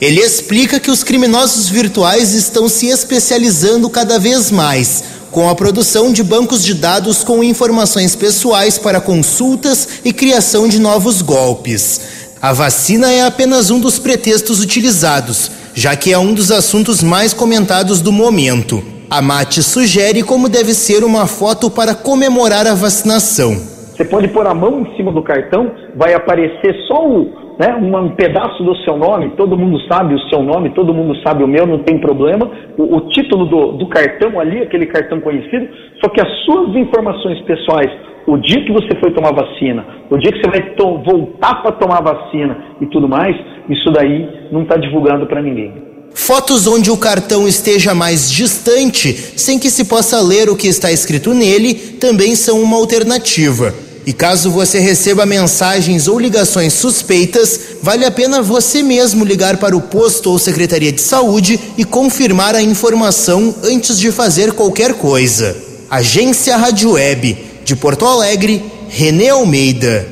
[0.00, 6.12] Ele explica que os criminosos virtuais estão se especializando cada vez mais com a produção
[6.12, 12.36] de bancos de dados com informações pessoais para consultas e criação de novos golpes.
[12.40, 17.34] A vacina é apenas um dos pretextos utilizados, já que é um dos assuntos mais
[17.34, 18.82] comentados do momento.
[19.10, 23.52] A Mate sugere como deve ser uma foto para comemorar a vacinação.
[23.94, 28.10] Você pode pôr a mão em cima do cartão, vai aparecer só o, né, um
[28.10, 31.66] pedaço do seu nome, todo mundo sabe o seu nome, todo mundo sabe o meu,
[31.66, 32.50] não tem problema.
[32.76, 35.68] O, o título do, do cartão ali, aquele cartão conhecido,
[36.02, 37.90] só que as suas informações pessoais,
[38.26, 42.00] o dia que você foi tomar vacina, o dia que você vai voltar para tomar
[42.00, 43.36] vacina e tudo mais,
[43.68, 45.72] isso daí não está divulgando para ninguém.
[46.14, 50.92] Fotos onde o cartão esteja mais distante, sem que se possa ler o que está
[50.92, 53.74] escrito nele, também são uma alternativa.
[54.06, 59.76] E caso você receba mensagens ou ligações suspeitas, vale a pena você mesmo ligar para
[59.76, 65.56] o posto ou secretaria de saúde e confirmar a informação antes de fazer qualquer coisa.
[65.90, 70.06] Agência Rádio Web, de Porto Alegre, Renê Almeida.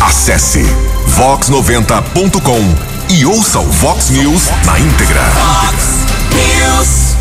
[0.00, 0.64] Acesse
[1.16, 5.20] vox90.com e ouça o Vox News na íntegra.
[5.20, 5.84] Vox
[6.30, 7.16] News.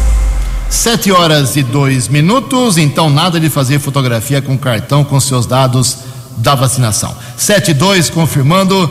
[0.69, 5.97] Sete horas e dois minutos, então nada de fazer fotografia com cartão com seus dados
[6.37, 7.15] da vacinação.
[7.35, 8.89] Sete e dois, confirmando,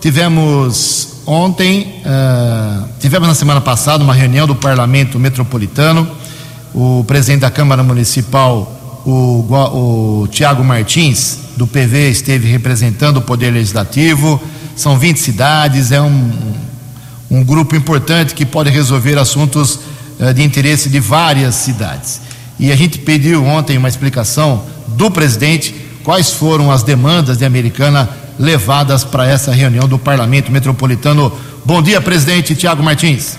[0.00, 6.08] tivemos ontem, uh, tivemos na semana passada uma reunião do Parlamento Metropolitano,
[6.74, 13.50] o presidente da Câmara Municipal, o, o Tiago Martins, do PV, esteve representando o Poder
[13.50, 14.40] Legislativo,
[14.76, 16.30] são 20 cidades, é um,
[17.30, 19.80] um grupo importante que pode resolver assuntos
[20.20, 22.20] eh, de interesse de várias cidades.
[22.58, 28.08] E a gente pediu ontem uma explicação do presidente quais foram as demandas de Americana
[28.38, 31.32] levadas para essa reunião do Parlamento Metropolitano.
[31.64, 33.36] Bom dia, presidente Tiago Martins.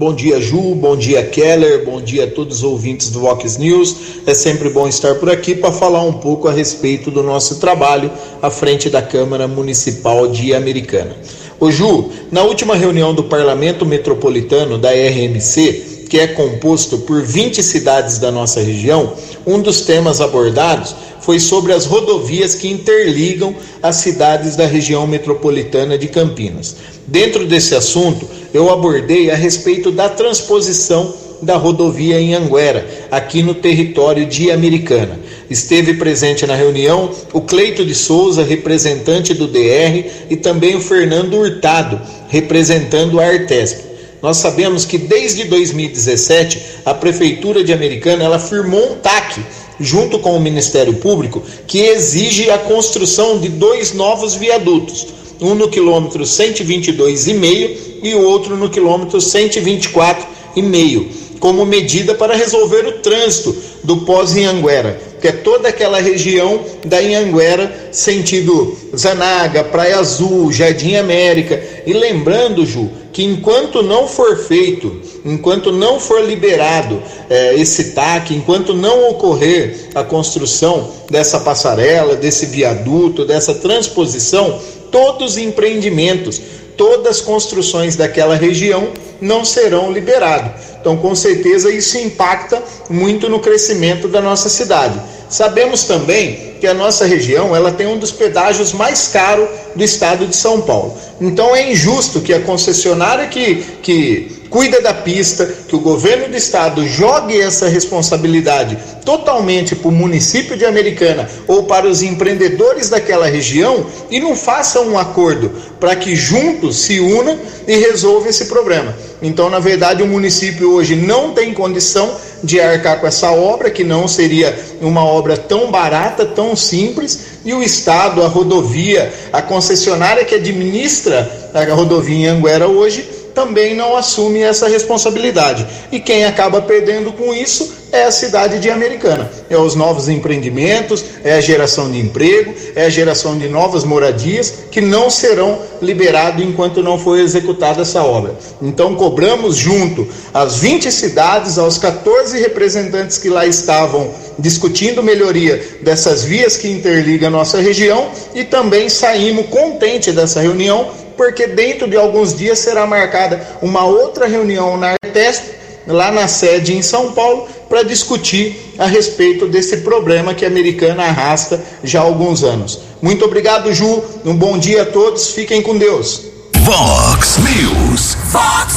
[0.00, 0.74] Bom dia, Ju.
[0.74, 1.84] Bom dia, Keller.
[1.84, 3.94] Bom dia a todos os ouvintes do Vox News.
[4.26, 8.10] É sempre bom estar por aqui para falar um pouco a respeito do nosso trabalho
[8.40, 11.14] à frente da Câmara Municipal de Americana.
[11.60, 17.62] Ô Ju, na última reunião do Parlamento Metropolitano da RMC, que é composto por 20
[17.62, 19.12] cidades da nossa região,
[19.46, 25.96] um dos temas abordados foi sobre as rodovias que interligam as cidades da região metropolitana
[25.98, 26.76] de Campinas.
[27.06, 33.54] Dentro desse assunto, eu abordei a respeito da transposição da rodovia em Anguera, aqui no
[33.54, 35.18] território de Americana.
[35.48, 41.38] Esteve presente na reunião o Cleito de Souza, representante do DR, e também o Fernando
[41.38, 43.90] Hurtado, representando a Artesp.
[44.22, 49.40] Nós sabemos que desde 2017 a prefeitura de Americana ela firmou um TAC
[49.80, 55.06] junto com o Ministério Público que exige a construção de dois novos viadutos,
[55.40, 61.06] um no quilômetro 122,5 e o outro no quilômetro 124,5,
[61.40, 67.90] como medida para resolver o trânsito do pós-Inhanguera, que é toda aquela região da Inhanguera,
[67.92, 71.62] sentido Zanaga, Praia Azul, Jardim América.
[71.86, 78.34] E lembrando, Ju, que enquanto não for feito, enquanto não for liberado eh, esse TAC,
[78.34, 86.40] enquanto não ocorrer a construção dessa passarela, desse viaduto, dessa transposição, todos os empreendimentos,
[86.76, 88.88] todas as construções daquela região
[89.20, 90.52] não serão liberados.
[90.80, 94.98] Então, com certeza, isso impacta muito no crescimento da nossa cidade.
[95.28, 100.26] Sabemos também que a nossa região ela tem um dos pedágios mais caros do estado
[100.26, 100.96] de São Paulo.
[101.20, 106.36] Então é injusto que a concessionária que, que cuida da pista, que o governo do
[106.36, 113.26] estado jogue essa responsabilidade totalmente para o município de Americana ou para os empreendedores daquela
[113.26, 118.94] região e não faça um acordo para que juntos se unam e resolva esse problema.
[119.22, 123.84] Então, na verdade, o município hoje não tem condição de arcar com essa obra, que
[123.84, 130.24] não seria uma obra tão barata, tão simples, e o Estado, a rodovia, a concessionária
[130.24, 135.66] que administra a rodovia em Anguera hoje, também não assume essa responsabilidade.
[135.90, 139.30] E quem acaba perdendo com isso é a cidade de Americana.
[139.48, 144.64] É os novos empreendimentos, é a geração de emprego, é a geração de novas moradias
[144.70, 148.36] que não serão liberados enquanto não for executada essa obra.
[148.62, 156.22] Então cobramos junto às 20 cidades, aos 14 representantes que lá estavam discutindo melhoria dessas
[156.22, 160.88] vias que interligam a nossa região e também saímos contente dessa reunião
[161.20, 165.50] porque dentro de alguns dias será marcada uma outra reunião na Artesp,
[165.86, 171.02] lá na sede em São Paulo, para discutir a respeito desse problema que a americana
[171.02, 172.80] arrasta já há alguns anos.
[173.02, 174.02] Muito obrigado, Ju.
[174.24, 175.34] Um bom dia a todos.
[175.34, 176.22] Fiquem com Deus.
[176.60, 178.16] Vox News.
[178.30, 178.74] Vox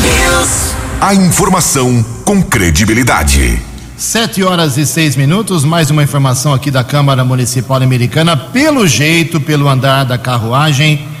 [0.00, 0.74] News.
[0.98, 3.60] A informação com credibilidade.
[3.98, 8.34] Sete horas e seis minutos, mais uma informação aqui da Câmara Municipal Americana.
[8.34, 11.11] Pelo jeito, pelo andar da carruagem,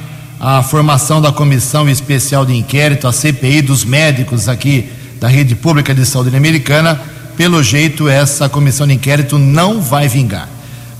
[0.44, 5.94] a formação da Comissão Especial de Inquérito, a CPI dos médicos aqui da Rede Pública
[5.94, 7.00] de Saúde Americana,
[7.36, 10.48] pelo jeito essa comissão de inquérito não vai vingar.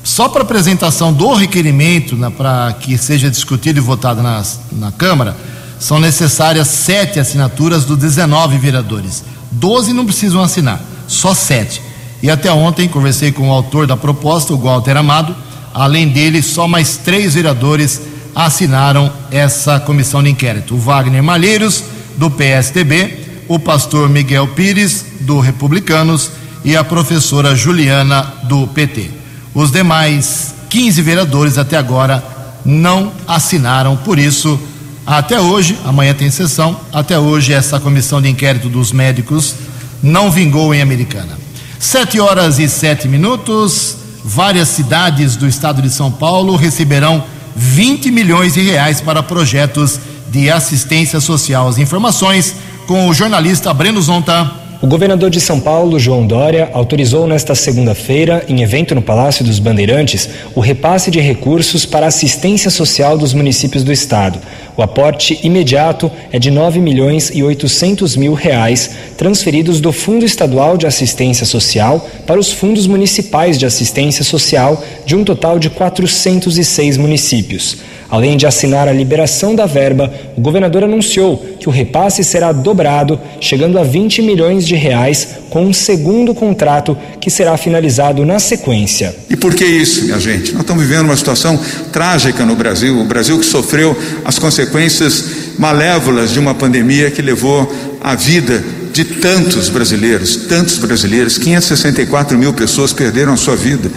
[0.05, 5.37] Só para apresentação do requerimento, para que seja discutido e votado nas, na Câmara,
[5.77, 9.25] são necessárias sete assinaturas dos 19 vereadores.
[9.51, 11.83] Doze não precisam assinar, só sete.
[12.23, 15.35] E até ontem conversei com o autor da proposta, o Walter Amado.
[15.75, 21.85] Além dele, só mais três vereadores assinaram essa comissão de inquérito: o Wagner Malheiros,
[22.17, 26.31] do PSDB, o pastor Miguel Pires, do Republicanos,
[26.65, 29.11] e a professora Juliana, do PT.
[29.55, 32.23] Os demais 15 vereadores até agora
[32.65, 34.59] não assinaram, por isso,
[35.05, 39.55] até hoje, amanhã tem sessão, até hoje essa comissão de inquérito dos médicos
[40.03, 41.39] não vingou em Americana.
[41.79, 48.55] Sete horas e sete minutos, várias cidades do estado de São Paulo receberão 20 milhões
[48.55, 51.69] de reais para projetos de assistência social.
[51.69, 52.55] As informações
[52.87, 54.62] com o jornalista Breno Zonta.
[54.83, 59.61] O governador de São Paulo, João Dória, autorizou nesta segunda-feira, em evento no Palácio dos
[59.61, 64.41] Bandeirantes, o repasse de recursos para assistência social dos municípios do estado.
[64.77, 70.77] O aporte imediato é de 9 milhões e 800 mil reais, transferidos do Fundo Estadual
[70.77, 76.97] de Assistência Social para os fundos municipais de assistência social, de um total de 406
[76.97, 77.77] municípios.
[78.13, 83.19] Além de assinar a liberação da verba, o governador anunciou que o repasse será dobrado,
[83.41, 89.15] chegando a 20 milhões de reais, com um segundo contrato que será finalizado na sequência.
[89.29, 90.53] E por que isso, minha gente?
[90.53, 91.59] Nós estamos vivendo uma situação
[91.93, 95.25] trágica no Brasil, o Brasil que sofreu as consequências
[95.59, 98.63] malévolas de uma pandemia que levou a vida
[98.93, 103.91] de tantos brasileiros, tantos brasileiros, 564 mil pessoas perderam a sua vida.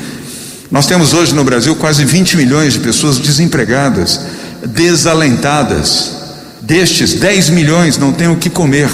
[0.71, 4.21] Nós temos hoje no Brasil quase 20 milhões de pessoas desempregadas,
[4.65, 6.11] desalentadas.
[6.61, 8.89] Destes, 10 milhões não têm o que comer.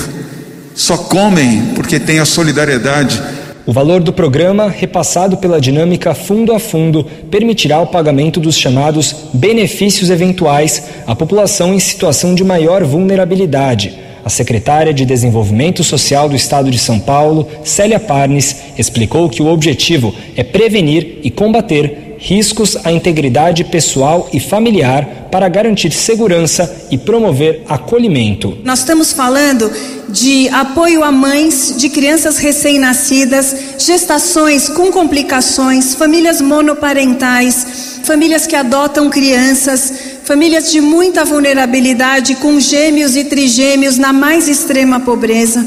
[0.82, 3.22] Só comem porque têm a solidariedade.
[3.68, 9.16] O valor do programa, repassado pela dinâmica fundo a fundo, permitirá o pagamento dos chamados
[9.32, 13.94] benefícios eventuais à população em situação de maior vulnerabilidade.
[14.26, 19.48] A secretária de Desenvolvimento Social do Estado de São Paulo, Célia Parnes, explicou que o
[19.48, 26.98] objetivo é prevenir e combater riscos à integridade pessoal e familiar para garantir segurança e
[26.98, 28.60] promover acolhimento.
[28.64, 29.72] Nós estamos falando
[30.08, 39.10] de apoio a mães de crianças recém-nascidas, gestações com complicações, famílias monoparentais, famílias que adotam
[39.10, 39.92] crianças,
[40.24, 45.66] famílias de muita vulnerabilidade com gêmeos e trigêmeos na mais extrema pobreza.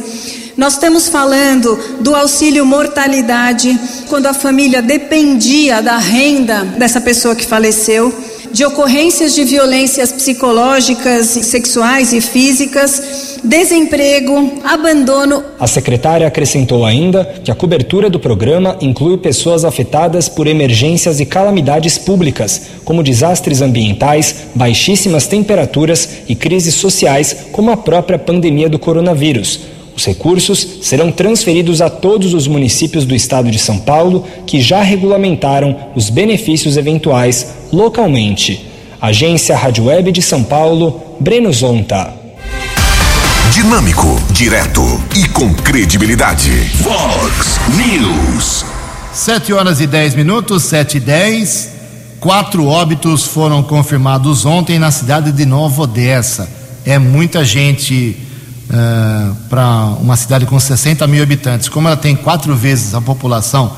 [0.56, 3.76] Nós estamos falando do auxílio mortalidade,
[4.08, 8.14] quando a família dependia da renda dessa pessoa que faleceu,
[8.52, 15.42] de ocorrências de violências psicológicas, sexuais e físicas, desemprego, abandono.
[15.58, 21.26] A secretária acrescentou ainda que a cobertura do programa inclui pessoas afetadas por emergências e
[21.26, 28.78] calamidades públicas, como desastres ambientais, baixíssimas temperaturas e crises sociais, como a própria pandemia do
[28.78, 29.73] coronavírus.
[29.96, 34.82] Os recursos serão transferidos a todos os municípios do estado de São Paulo que já
[34.82, 38.66] regulamentaram os benefícios eventuais localmente.
[39.00, 42.12] Agência Rádio Web de São Paulo, Breno Zonta.
[43.52, 44.82] Dinâmico, direto
[45.14, 46.50] e com credibilidade.
[46.82, 48.64] Fox News.
[49.12, 51.70] 7 horas e 10 minutos, 7 e 10.
[52.18, 56.48] Quatro óbitos foram confirmados ontem na cidade de Nova Odessa.
[56.84, 58.16] É muita gente
[58.74, 63.72] uh, para uma cidade com 60 mil habitantes, como ela tem quatro vezes a população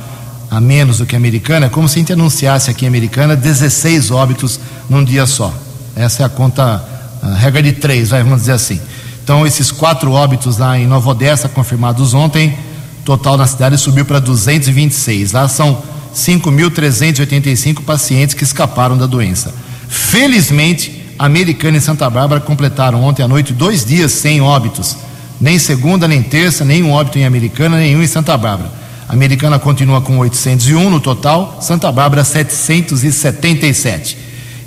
[0.51, 3.36] a menos do que a americana, é como se a gente anunciasse aqui em Americana
[3.36, 5.53] 16 óbitos num dia só.
[5.94, 6.84] Essa é a conta,
[7.22, 8.80] a regra de três, vamos dizer assim.
[9.22, 12.57] Então, esses quatro óbitos lá em Nova Odessa, confirmados ontem,
[13.05, 15.32] total na cidade subiu para 226.
[15.32, 15.82] Lá são
[16.14, 19.53] 5.385 pacientes que escaparam da doença.
[19.88, 24.96] Felizmente, Americana e Santa Bárbara completaram ontem à noite dois dias sem óbitos.
[25.40, 28.70] Nem segunda, nem terça, nenhum óbito em Americana, nenhum em Santa Bárbara.
[29.08, 34.18] A Americana continua com 801 no total, Santa Bárbara 777.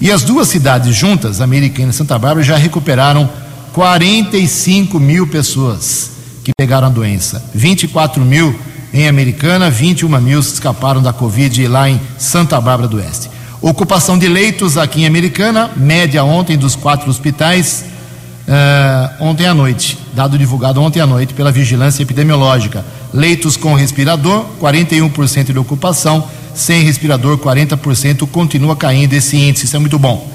[0.01, 3.29] E as duas cidades juntas, Americana e Santa Bárbara, já recuperaram
[3.73, 6.11] 45 mil pessoas
[6.43, 7.43] que pegaram a doença.
[7.53, 8.57] 24 mil
[8.93, 13.29] em Americana, 21 mil escaparam da Covid lá em Santa Bárbara do Oeste.
[13.61, 17.83] Ocupação de leitos aqui em Americana, média ontem dos quatro hospitais,
[18.47, 22.85] uh, ontem à noite, dado divulgado ontem à noite pela Vigilância Epidemiológica.
[23.13, 29.79] Leitos com respirador, 41% de ocupação, sem respirador, 40%, continua caindo esse índice, isso é
[29.79, 30.25] muito bom.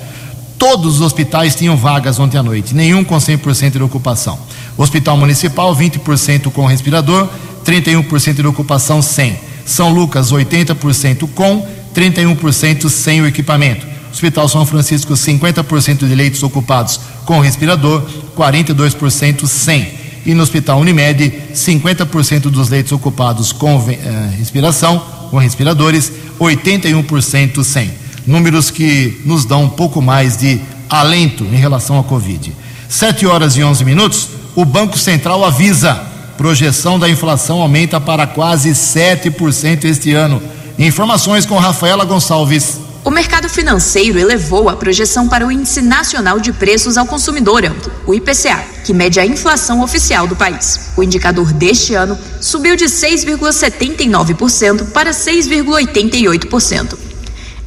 [0.59, 4.39] Todos os hospitais tinham vagas ontem à noite, nenhum com 100% de ocupação.
[4.77, 7.27] Hospital Municipal, 20% com respirador,
[7.65, 9.39] 31% de ocupação sem.
[9.65, 13.87] São Lucas, 80% com, 31% sem o equipamento.
[14.13, 18.03] Hospital São Francisco, 50% de leitos ocupados com respirador,
[18.37, 20.05] 42% sem.
[20.27, 27.91] E no Hospital Unimed, 50% dos leitos ocupados com eh, respiração, com respiradores, 81% sem.
[28.27, 32.53] Números que nos dão um pouco mais de alento em relação à Covid.
[32.89, 35.95] 7 horas e 11 minutos, o Banco Central avisa:
[36.39, 40.41] projeção da inflação aumenta para quase 7% este ano
[40.79, 42.81] Informações com Rafaela Gonçalves.
[43.05, 47.93] O mercado financeiro elevou a projeção para o Índice Nacional de Preços ao Consumidor Amplo,
[48.07, 50.91] o IPCA, que mede a inflação oficial do país.
[50.97, 56.99] O indicador deste ano subiu de 6,79% para 6,88%.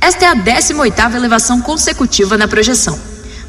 [0.02, 3.00] Esta é a 18ª elevação consecutiva na projeção.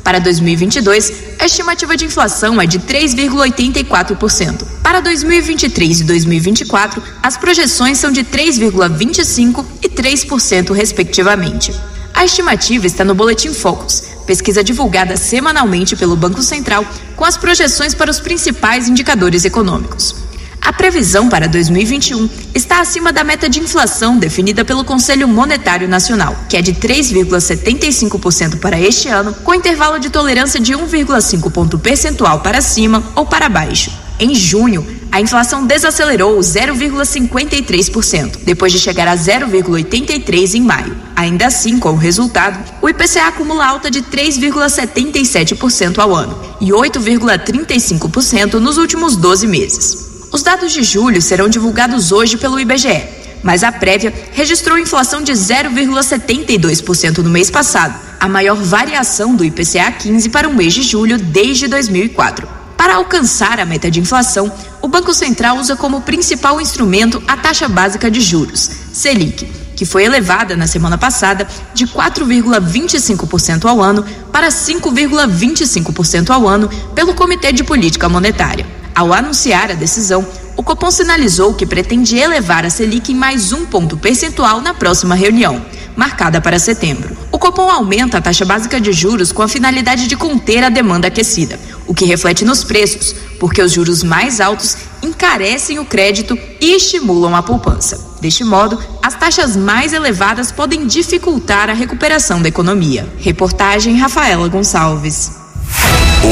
[0.09, 4.65] Para 2022, a estimativa de inflação é de 3,84%.
[4.83, 11.75] Para 2023 e 2024, as projeções são de 3,25% e 3%, respectivamente.
[12.15, 17.93] A estimativa está no Boletim Focus, pesquisa divulgada semanalmente pelo Banco Central com as projeções
[17.93, 20.28] para os principais indicadores econômicos.
[20.69, 26.37] A previsão para 2021 está acima da meta de inflação definida pelo Conselho Monetário Nacional,
[26.47, 32.41] que é de 3,75% para este ano, com intervalo de tolerância de 1,5 ponto percentual
[32.41, 33.91] para cima ou para baixo.
[34.21, 40.95] Em junho, a inflação desacelerou 0,53%, depois de chegar a 0,83% em maio.
[41.17, 48.61] Ainda assim, com o resultado, o IPCA acumula alta de 3,77% ao ano e 8,35%
[48.61, 50.08] nos últimos 12 meses.
[50.31, 53.03] Os dados de julho serão divulgados hoje pelo IBGE,
[53.43, 59.91] mas a prévia registrou inflação de 0,72% no mês passado, a maior variação do IPCA
[59.91, 62.47] 15 para o mês de julho desde 2004.
[62.77, 64.53] Para alcançar a meta de inflação,
[64.83, 70.05] o Banco Central usa como principal instrumento a taxa básica de juros, Selic, que foi
[70.05, 77.65] elevada na semana passada de 4,25% ao ano para 5,25% ao ano pelo Comitê de
[77.65, 78.78] Política Monetária.
[78.99, 80.27] Ao anunciar a decisão,
[80.57, 85.15] o Copom sinalizou que pretende elevar a Selic em mais um ponto percentual na próxima
[85.15, 87.17] reunião, marcada para setembro.
[87.31, 91.07] O Copom aumenta a taxa básica de juros com a finalidade de conter a demanda
[91.07, 96.75] aquecida, o que reflete nos preços, porque os juros mais altos encarecem o crédito e
[96.75, 98.17] estimulam a poupança.
[98.21, 103.09] Deste modo, as taxas mais elevadas podem dificultar a recuperação da economia.
[103.21, 105.31] Reportagem Rafaela Gonçalves.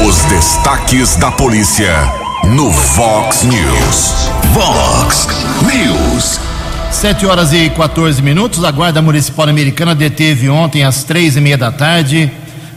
[0.05, 4.31] Os destaques da polícia no Vox News.
[4.53, 5.29] Vox
[5.63, 6.41] News.
[6.91, 8.63] 7 horas e 14 minutos.
[8.65, 12.31] A Guarda Municipal Americana deteve ontem às três e meia da tarde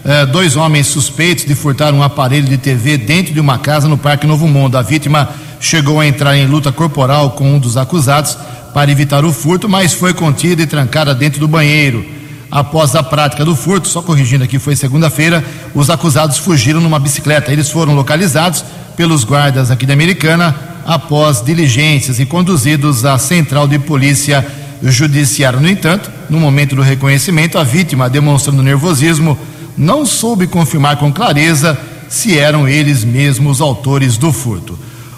[0.03, 3.97] eh, dois homens suspeitos de furtar um aparelho de TV dentro de uma casa no
[3.97, 4.77] Parque Novo Mundo.
[4.77, 5.29] A vítima
[5.59, 8.37] chegou a entrar em luta corporal com um dos acusados
[8.73, 12.18] para evitar o furto, mas foi contida e trancada dentro do banheiro.
[12.51, 15.45] Após a prática do furto, só corrigindo aqui, foi segunda-feira,
[15.75, 17.51] os acusados fugiram numa bicicleta.
[17.51, 18.65] Eles foram localizados
[18.97, 24.45] pelos guardas aqui da Americana após diligências e conduzidos à Central de Polícia
[24.81, 25.59] Judiciária.
[25.59, 29.37] No entanto, no momento do reconhecimento, a vítima, demonstrando nervosismo,
[29.77, 31.77] não soube confirmar com clareza
[32.09, 34.77] se eram eles mesmos os autores do furto.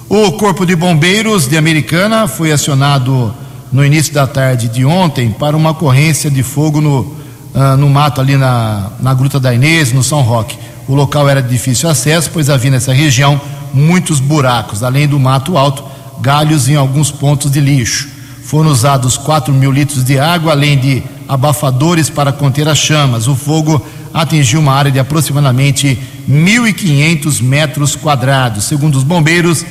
[0.10, 3.34] O Corpo de Bombeiros de Americana foi acionado
[3.72, 7.21] no início da tarde de ontem para uma ocorrência de fogo no,
[7.54, 10.58] uh, no mato ali na, na Gruta da Inês, no São Roque.
[10.88, 13.40] O local era de difícil acesso, pois havia nessa região
[13.74, 15.84] muitos buracos, além do mato alto,
[16.20, 18.10] galhos em alguns pontos de lixo.
[18.44, 23.28] Foram usados 4 mil litros de água, além de abafadores para conter as chamas.
[23.28, 23.82] O fogo
[24.14, 25.98] atingiu uma área de aproximadamente
[26.30, 28.66] 1.500 metros quadrados.
[28.66, 29.66] Segundo os bombeiros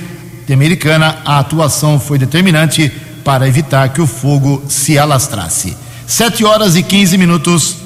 [0.47, 2.91] de Americana, a atuação foi determinante
[3.24, 5.76] para evitar que o fogo se alastrasse.
[6.11, 7.77] 7 horas e 15 minutos.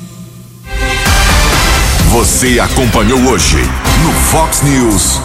[2.08, 3.58] Você acompanhou hoje
[4.02, 5.20] no Fox News.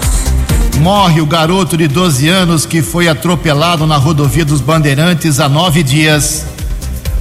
[0.81, 5.81] Morre o garoto de 12 anos que foi atropelado na rodovia dos Bandeirantes há nove
[5.81, 6.45] dias.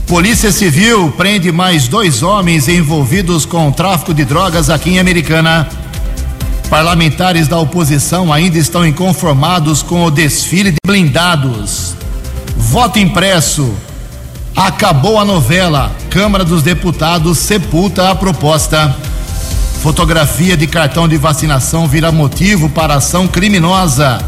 [0.08, 5.68] Polícia Civil prende mais dois homens envolvidos com o tráfico de drogas aqui em Americana.
[6.68, 11.94] Parlamentares da oposição ainda estão inconformados com o desfile de blindados.
[12.56, 13.72] Voto impresso.
[14.58, 15.92] Acabou a novela.
[16.10, 18.92] Câmara dos Deputados sepulta a proposta.
[19.80, 24.18] Fotografia de cartão de vacinação vira motivo para ação criminosa.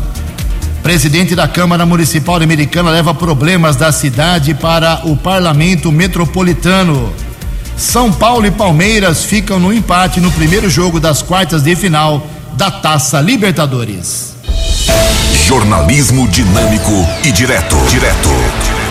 [0.85, 7.13] Presidente da Câmara Municipal Americana leva problemas da cidade para o Parlamento Metropolitano.
[7.77, 12.71] São Paulo e Palmeiras ficam no empate no primeiro jogo das quartas de final da
[12.71, 14.37] Taça Libertadores.
[15.45, 17.77] Jornalismo dinâmico e direto.
[17.89, 18.80] Direto.